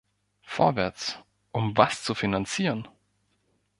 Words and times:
Vorwärts, 0.47 1.19
um 1.51 1.77
was 1.77 2.03
zu 2.03 2.15
finanzieren? 2.15 2.87